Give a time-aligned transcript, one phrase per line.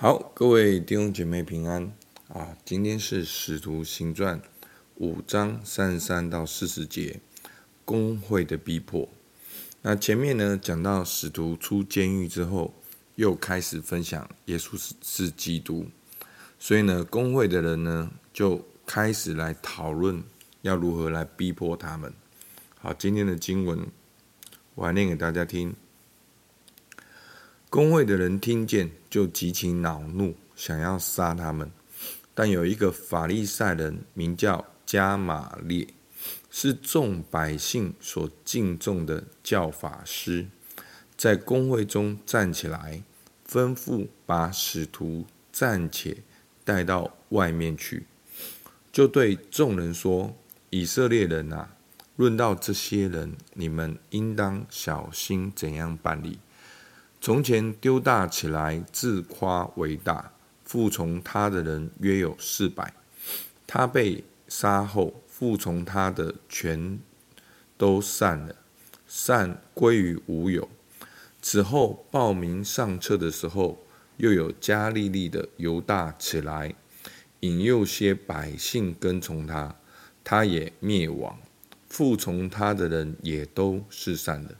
[0.00, 1.92] 好，各位弟兄姐妹平安
[2.28, 2.56] 啊！
[2.64, 4.40] 今天是《使徒行传》
[4.94, 7.18] 五章三十三到四十节，
[7.84, 9.08] 工会的逼迫。
[9.82, 12.72] 那前面呢，讲到使徒出监狱之后，
[13.16, 15.86] 又开始分享耶稣是是基督，
[16.60, 20.22] 所以呢，工会的人呢，就开始来讨论
[20.62, 22.14] 要如何来逼迫他们。
[22.76, 23.88] 好，今天的经文
[24.76, 25.74] 我还念给大家听。
[27.70, 31.70] 公会的人听见，就极其恼怒，想要杀他们。
[32.34, 35.86] 但有一个法利赛人，名叫加玛列，
[36.50, 40.46] 是众百姓所敬重的教法师，
[41.14, 43.02] 在公会中站起来，
[43.46, 46.16] 吩咐把使徒暂且
[46.64, 48.06] 带到外面去，
[48.90, 50.34] 就对众人说
[50.70, 51.76] ：“以色列人啊，
[52.16, 56.38] 论到这些人，你们应当小心怎样办理。”
[57.20, 60.32] 从前丢大起来，自夸为大，
[60.64, 62.94] 服从他的人约有四百。
[63.66, 66.98] 他被杀后，服从他的全
[67.76, 68.54] 都散了，
[69.06, 70.68] 散归于无有。
[71.42, 73.84] 此后报名上册的时候，
[74.18, 76.72] 又有加利利的犹大起来，
[77.40, 79.74] 引诱些百姓跟从他，
[80.22, 81.36] 他也灭亡，
[81.88, 84.52] 服从他的人也都是散了。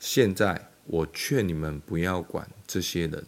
[0.00, 0.70] 现在。
[0.86, 3.26] 我劝你们不要管这些人，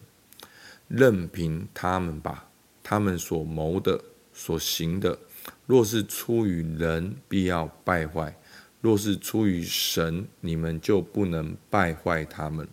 [0.87, 2.49] 任凭他们吧。
[2.83, 5.19] 他们所谋的、所行的，
[5.65, 8.31] 若是出于人，必要败坏；
[8.79, 12.67] 若是出于神，你们就不能败坏他们。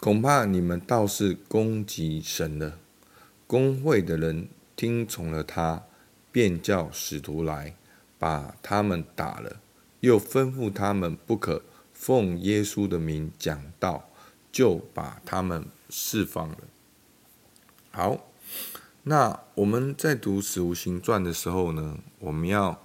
[0.00, 2.78] 恐怕你们倒是攻击神了。
[3.46, 5.82] 工会的人听从了他，
[6.32, 7.76] 便叫使徒来，
[8.18, 9.60] 把他们打了，
[10.00, 11.62] 又吩咐他们不可。
[12.04, 14.10] 奉耶稣的名讲道，
[14.52, 16.58] 就把他们释放了。
[17.90, 18.26] 好，
[19.04, 22.78] 那我们在读《使徒行传》的时候呢，我们要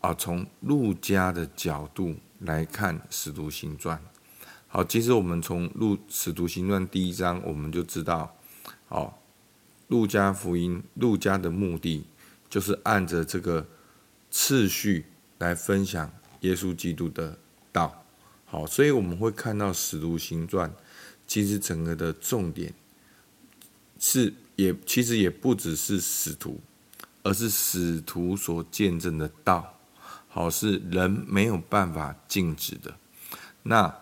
[0.00, 3.96] 啊从路加的角度来看《使徒行传》。
[4.68, 8.36] 好，其实我们从《路使徒行传》第一章我们就知道，
[8.88, 9.22] 好，
[9.88, 12.04] 路加福音，路加的目的
[12.50, 13.66] 就是按着这个
[14.30, 15.06] 次序
[15.38, 17.38] 来分享耶稣基督的
[17.72, 17.99] 道。
[18.50, 20.68] 好，所以我们会看到《使徒行传》，
[21.24, 22.74] 其实整个的重点
[24.00, 26.60] 是也其实也不只是使徒，
[27.22, 29.78] 而是使徒所见证的道。
[30.26, 32.92] 好，是人没有办法禁止的。
[33.62, 33.94] 那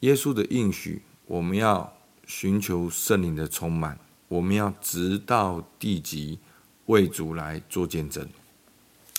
[0.00, 3.98] 耶稣的应许，我们要寻求圣灵的充满，
[4.28, 6.38] 我们要直到地极
[6.86, 8.26] 为主来做见证。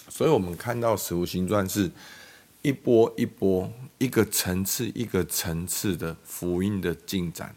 [0.09, 1.91] 所以，我们看到《使徒行传》是
[2.67, 3.71] 一波一波。
[3.99, 7.55] 一个层次一个层次的福音的进展，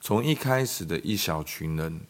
[0.00, 2.02] 从一开始的一小群人，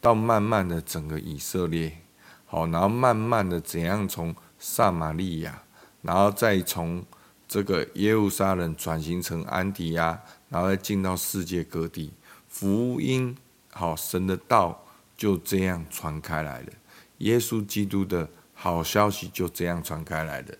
[0.00, 2.02] 到慢慢的整个以色列，
[2.46, 5.64] 好，然后慢慢的怎样从撒玛利亚，
[6.02, 7.04] 然后再从
[7.48, 12.12] 这个耶路撒冷转型成安提亚，然后再进到世界各地，
[12.46, 13.36] 福音
[13.72, 14.86] 好，神的道
[15.16, 16.72] 就这样传开来了，
[17.18, 20.54] 耶稣基督的好消息就这样传开来了，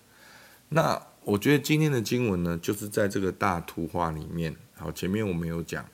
[0.67, 1.01] 那。
[1.23, 4.55] 我觉得今天的经文呢，就是在这个大图画里面。
[4.75, 5.85] 好，前面我们有讲，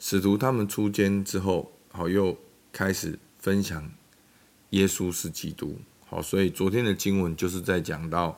[0.00, 2.36] 使徒他们出监之后，好，又
[2.72, 3.88] 开始分享
[4.70, 5.78] 耶稣是基督。
[6.04, 8.36] 好，所以昨天的经文就是在讲到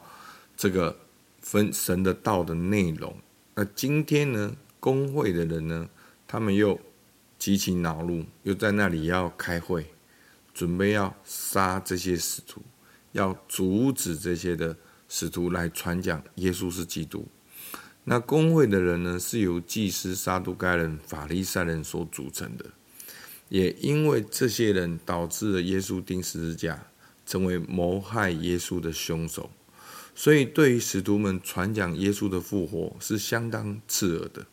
[0.54, 0.94] 这个
[1.40, 3.16] 分神的道的内容。
[3.54, 5.88] 那今天呢，公会的人呢，
[6.26, 6.78] 他们又
[7.38, 9.86] 极其恼怒，又在那里要开会，
[10.52, 12.60] 准备要杀这些使徒，
[13.12, 14.76] 要阻止这些的。
[15.08, 17.26] 使徒来传讲耶稣是基督。
[18.04, 22.66] 那公会的人呢，是由祭司、撒都该人、法利赛人所组成的。
[23.48, 26.86] 也因为这些人导致了耶稣钉十字架，
[27.26, 29.50] 成为谋害耶稣的凶手，
[30.14, 34.46] 所以对于使徒们传讲耶稣的复活是相当刺耳的。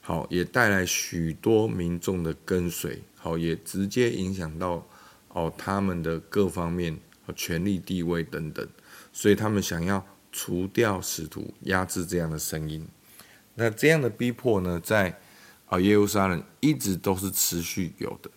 [0.00, 3.00] 好，也带来许多民众的跟随。
[3.16, 4.84] 好，也直接影响到
[5.28, 8.66] 哦他们的各方面和权力地位等等。
[9.12, 12.88] 所以他们想要除掉使徒，压制这样的声音。
[13.54, 15.20] 那这样的逼迫呢，在
[15.66, 18.30] 啊耶路撒冷一直都是持续有的。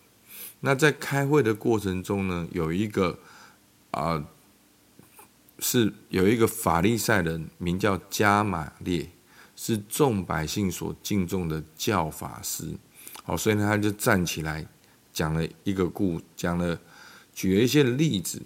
[0.60, 3.18] 那在开会的过程中呢，有一个
[3.90, 4.26] 啊
[5.58, 9.10] 是有一个法利赛人，名叫加玛列，
[9.54, 12.76] 是众百姓所敬重的教法师。
[13.24, 14.66] 好，所以呢，他就站起来
[15.12, 16.78] 讲了一个故，讲了
[17.32, 18.42] 举了一些例子。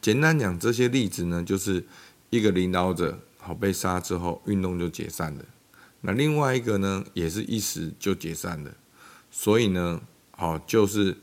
[0.00, 1.84] 简单讲，这些例子呢，就是
[2.30, 5.44] 一个领导者好被杀之后，运动就解散了。
[6.02, 8.74] 那另外一个呢，也是一时就解散了。
[9.30, 10.00] 所以呢，
[10.32, 11.16] 好，就是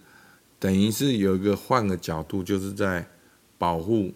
[0.60, 3.08] 等于是有一个换个角度，就是在
[3.58, 4.12] 保护，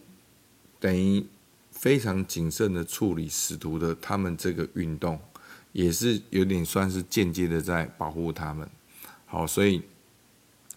[0.79, 1.25] 等于
[1.71, 5.19] 非常谨慎的处理使徒的他们这个运动，
[5.71, 8.67] 也是有点算是间接的在保护他们。
[9.25, 9.81] 好，所以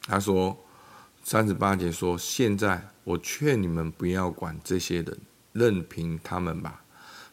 [0.02, 0.56] 他说
[1.30, 5.18] 三十八节说，现在我劝你们不要管这些人，
[5.52, 6.82] 任凭他们吧。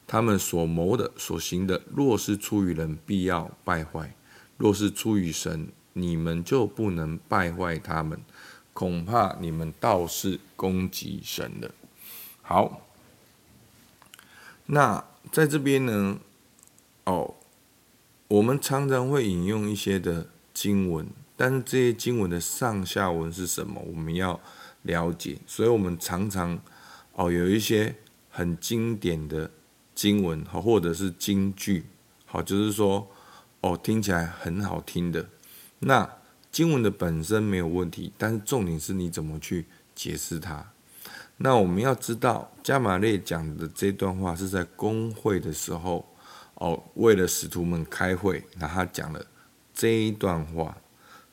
[0.05, 4.09] 他们所谋的、所行的，若是出于人，必要败坏；
[4.57, 8.19] 若是出于神，你们就不能败坏他们。
[8.73, 11.71] 恐怕你们倒是攻击神了。
[12.41, 12.81] 好，
[14.65, 16.19] 那在这边呢？
[17.05, 17.33] 哦，
[18.27, 23.81] 我们常常会引用一些的经文，但是这些经文的上下文是什么？
[23.85, 24.39] 我们要
[24.83, 25.37] 了解。
[25.45, 26.59] 所以我们常常
[27.13, 27.95] 哦，有一些
[28.29, 29.51] 很经典的。
[29.95, 31.85] 经文好，或者是金句，
[32.25, 33.07] 好，就是说，
[33.61, 35.25] 哦，听起来很好听的。
[35.79, 36.05] 那
[36.51, 39.65] 经文的本身没有问题，但是重点是你怎么去
[39.95, 40.69] 解释它。
[41.37, 46.05] 那我们要知道，加玛列讲的这段话是在公会的时候，
[46.55, 49.25] 哦，为了使徒们开会，那他讲了
[49.73, 50.75] 这一段话。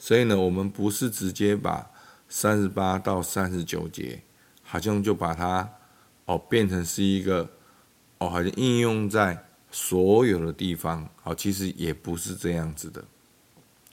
[0.03, 1.89] 所以呢，我们不是直接把
[2.29, 4.21] 三十八到三十九节，
[4.65, 5.71] 好像就把它
[6.25, 7.49] 哦变成是一个。
[8.19, 13.05] 哦，好像应用在所有的地方，好，其实也不是这样子的。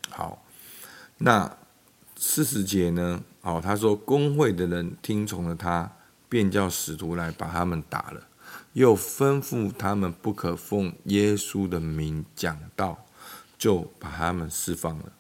[0.10, 0.46] 好，
[1.18, 1.58] 那
[2.16, 3.24] 四十节呢？
[3.42, 5.92] 哦，他说工会的人听从了他，
[6.28, 8.28] 便叫使徒来把他们打了，
[8.74, 13.06] 又吩咐他们不可奉耶稣的名讲道，
[13.58, 15.12] 就把他们释放了。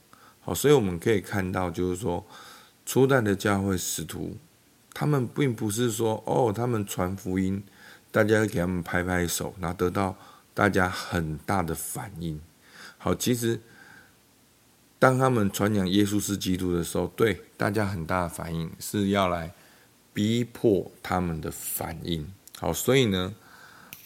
[0.49, 2.25] 好，所以我们可以看到，就是说
[2.83, 4.35] 初代的教会使徒，
[4.95, 7.63] 他们并不是说哦，他们传福音。
[8.09, 10.17] 大家给他们拍拍手，然后得到
[10.55, 12.41] 大家很大的反应。
[12.97, 13.61] 好，其实
[14.97, 19.53] 当他们传讲耶稣是基督的时候，对大家很大的反应是要来
[20.11, 22.27] 逼迫他们的反应。
[22.57, 23.35] 好，所以呢，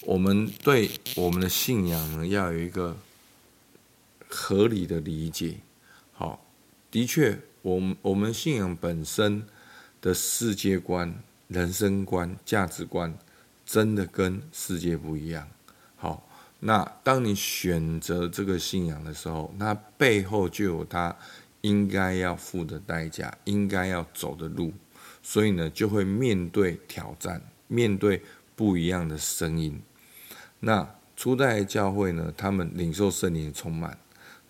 [0.01, 2.97] 我们对我们的信仰呢，要有一个
[4.27, 5.59] 合理的理解。
[6.93, 9.47] 的确，我们我们信仰本身
[9.99, 11.11] 的世界观、
[11.47, 13.17] 人生观、价值观。
[13.65, 15.47] 真的跟世界不一样。
[15.95, 16.29] 好，
[16.59, 21.15] 那当你选择这个信仰的时候，那背后就有他
[21.61, 24.73] 应该要付的代价，应该要走的路。
[25.23, 28.21] 所以呢，就会面对挑战，面对
[28.55, 29.81] 不一样的声音。
[30.59, 33.97] 那初代教会呢，他们领受圣灵充满，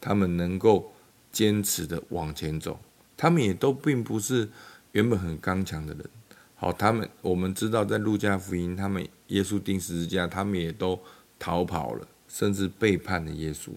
[0.01, 0.92] 他们能够
[1.33, 2.79] 坚持的往前走，
[3.17, 4.47] 他们也都并不是
[4.93, 6.09] 原本很刚强的人。
[6.55, 10.97] 好，他们我们知道，在路加福音，他们耶稣钉十字架，他们也都
[11.37, 13.71] 逃跑了，甚至背叛了耶稣。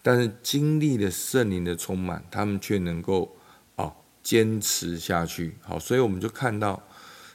[0.00, 3.34] 但是经历了圣灵的充满，他们却能够
[3.76, 3.92] 哦
[4.22, 5.56] 坚持下去。
[5.62, 6.80] 好，所以我们就看到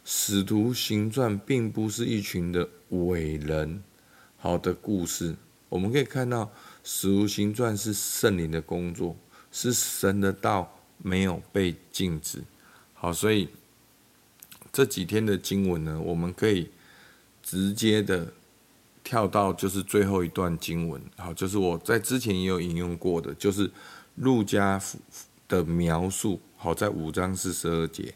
[0.06, 3.84] 使徒行传并不是一群的伟人
[4.38, 5.36] 好的故事。
[5.68, 6.52] 我们可以看到
[6.84, 9.18] 使徒行传是圣灵的工作，
[9.52, 12.44] 是神的道没有被禁止。
[12.94, 13.48] 好，所以。
[14.72, 16.70] 这几天的经文呢，我们可以
[17.42, 18.32] 直接的
[19.04, 23.70] 跳到就是最后一段经文，好，就是我在之前也有引用过的，就是
[24.18, 24.80] 路加
[25.48, 28.14] 的描述，好，在五章四十二节，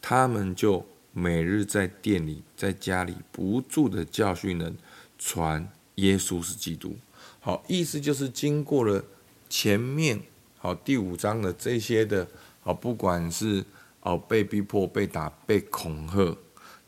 [0.00, 4.76] 他们就每日在店里，在家里不住的教训人，
[5.18, 6.96] 传耶稣是基督，
[7.40, 9.04] 好，意思就是经过了
[9.48, 10.22] 前面
[10.60, 12.28] 好第五章的这些的，
[12.62, 13.64] 好，不管是。
[14.02, 16.34] 哦，被逼迫、被打、被恐吓，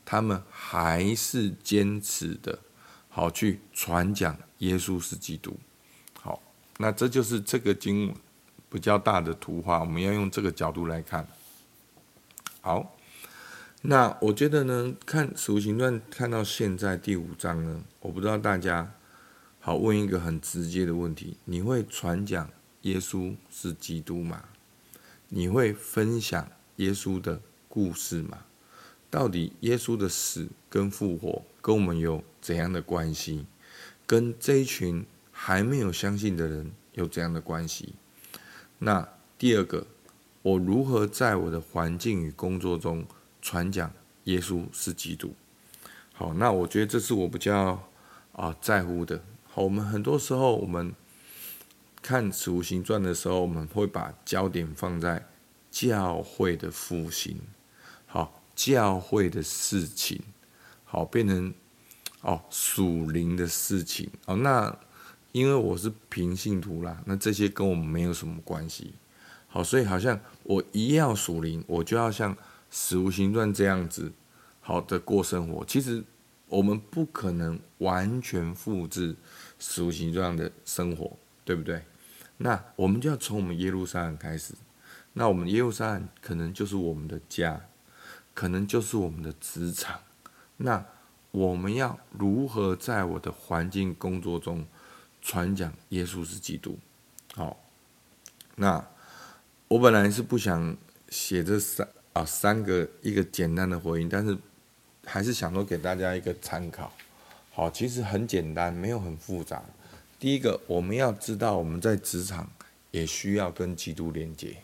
[0.03, 2.57] 他们还是坚持的，
[3.07, 5.55] 好去传讲耶稣是基督。
[6.19, 6.41] 好，
[6.79, 8.15] 那这就是这个经文
[8.67, 11.27] 比较大的图画，我们要用这个角度来看。
[12.61, 12.95] 好，
[13.83, 18.91] 那我觉得呢，看《使徒行传》看到现在第五章呢，我不知道大家
[19.59, 22.49] 好问一个很直接的问题：你会传讲
[22.83, 24.45] 耶稣是基督吗？
[25.27, 26.49] 你会分享？
[26.77, 28.45] 耶稣的故事吗，
[29.11, 33.45] 到底耶稣的死跟复活跟我们有怎样的关系？
[34.07, 37.93] 跟这一群还没有相信的人有怎样的关系？
[38.79, 39.85] 那第二个，
[40.41, 43.05] 我如何在我的环境与工作中
[43.39, 45.35] 传讲耶稣是基督？
[46.11, 47.87] 好，那我觉得这是我比较
[48.31, 49.23] 啊在乎的。
[49.45, 50.93] 好，我们很多时候我们
[52.03, 55.25] 看《使徒行传》的时候，我们会把焦点放在。
[55.75, 57.35] 教会的复兴，
[58.05, 60.21] 好，教会的事情，
[60.85, 61.51] 好，变成
[62.21, 64.35] 哦属灵的事情哦。
[64.35, 64.77] 那
[65.31, 68.93] 因为我是平信徒啦，那这些跟我们没有什么关系。
[69.47, 72.37] 好，所以好像我一要属灵，我就要像
[72.69, 74.13] 使徒行传这样子
[74.61, 75.65] 好的过生活。
[75.65, 76.03] 其实
[76.49, 79.15] 我们不可能完全复制
[79.57, 81.81] 使徒行传的生活，对不对？
[82.37, 84.53] 那我们就要从我们耶路撒冷开始。
[85.13, 87.61] 那我们耶路撒冷可能就是我们的家，
[88.33, 89.99] 可能就是我们的职场。
[90.57, 90.85] 那
[91.31, 94.65] 我们要如何在我的环境工作中
[95.21, 96.77] 传讲耶稣是基督？
[97.35, 97.57] 好，
[98.55, 98.85] 那。
[99.69, 100.77] 我本来是不想
[101.09, 104.37] 写这三啊三个一个简单的回应，但是
[105.03, 106.93] 还是想说给大家一个参考。
[107.51, 109.63] 好，其实很简单，没有很复杂。
[110.23, 112.49] 第一个，我们要知道我们在职场
[112.91, 114.55] 也需要跟基督连接。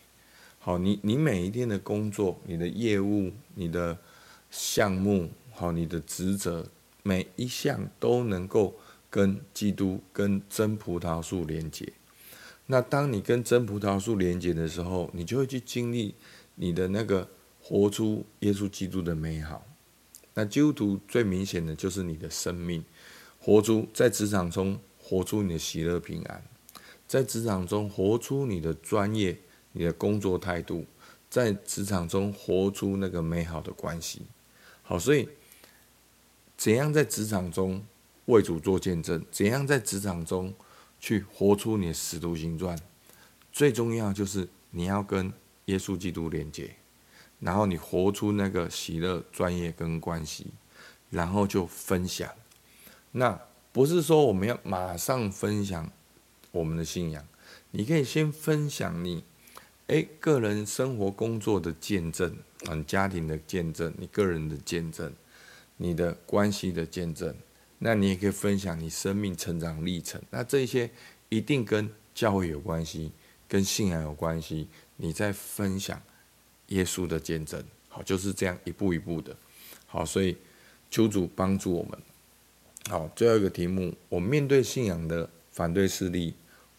[0.57, 3.97] 好，你你每一天的工作、你的业务、你的
[4.49, 6.65] 项目、好，你的职责，
[7.03, 8.73] 每一项都能够
[9.09, 11.91] 跟基督、跟真葡萄树连接。
[12.67, 16.15] 那当你跟真葡萄树连接的时候，你就会去经历
[16.55, 17.27] 你的那个
[17.61, 19.65] 活出耶稣基督的美好。
[20.35, 22.81] 那基督徒最明显的就是你的生命，
[23.41, 26.43] 活出在职场中活出你的喜乐平安，
[27.07, 29.35] 在职场中活出你的专业、
[29.71, 30.85] 你的工作态度，
[31.31, 34.21] 在职场中活出那个美好的关系。
[34.83, 35.27] 好，所以
[36.55, 37.83] 怎样在职场中
[38.25, 39.25] 为主做见证？
[39.31, 40.53] 怎样在职场中？
[41.01, 42.77] 去活出你的使徒行传，
[43.53, 45.31] 最重要就是你要跟
[45.67, 46.75] 耶稣基督连接，
[47.39, 50.47] 然后你活出那个喜乐、专业跟关系，
[51.09, 52.29] 然后就分享。
[53.13, 53.39] 那
[53.71, 55.91] 不是说我们要马上分享
[56.51, 57.25] 我们的信仰，
[57.71, 59.23] 你可以先分享你，
[59.87, 62.35] 诶个人生活工作的见证，
[62.67, 65.13] 嗯，家庭的见证，你个人的见证，
[65.77, 67.35] 你的关系的见证。
[67.77, 70.89] 那你也可以分享你生命成长历程，那这些
[71.29, 73.11] 一定跟教会有关系，
[73.47, 74.67] 跟信仰有关系。
[74.97, 76.01] 你在分享
[76.67, 79.33] 耶稣的见证，好，就是这样一步一步的，
[79.85, 80.35] 好，所以
[80.91, 81.97] 求主帮助我们。
[82.87, 86.33] 好，最后一个题目，我面对信仰的反对势力，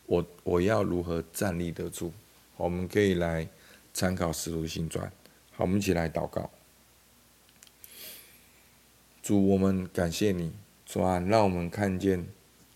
[0.07, 2.13] 我我要如何站立得住？
[2.57, 3.49] 我们可以来
[3.93, 5.11] 参考使徒行传。
[5.53, 6.51] 好，我们一起来祷告。
[9.23, 10.53] 主，我们感谢你。
[10.85, 12.27] 主啊，让我们看见，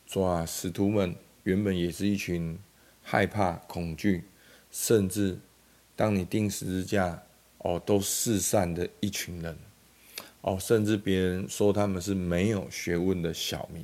[0.06, 2.56] 主啊，使徒们原本也是一群
[3.02, 4.22] 害怕、恐惧，
[4.70, 5.36] 甚至
[5.96, 7.20] 当你钉十字架，
[7.58, 9.58] 哦，都四散的一群人，
[10.44, 13.82] 哦，甚至别人说他们是没有学问的小民，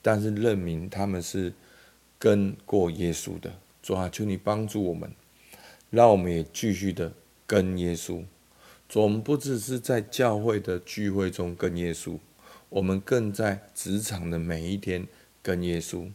[0.00, 1.52] 但是认明他们是
[2.16, 3.52] 跟过耶稣的。
[3.82, 5.10] 主啊，求你帮助我们，
[5.90, 7.12] 让我们也继续的
[7.44, 8.24] 跟耶稣。
[8.88, 12.16] 主，我们不只是在教会的聚会中跟耶稣。
[12.68, 15.08] 我们更在职场的每一天
[15.42, 16.08] 跟耶稣，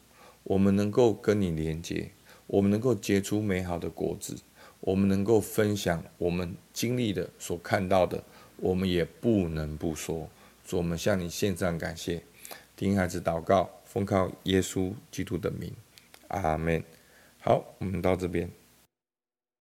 [0.43, 2.11] 我们能够跟你连接，
[2.47, 4.37] 我们能够结出美好的果子，
[4.79, 8.23] 我们能够分享我们经历的、所看到的，
[8.57, 10.29] 我们也不能不说。
[10.65, 12.21] 主我们向你献上感谢，
[12.75, 15.71] 听孩子祷告，奉靠耶稣基督的名，
[16.29, 16.83] 阿门。
[17.39, 18.49] 好，我们到这边。